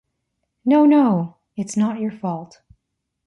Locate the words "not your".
1.77-2.09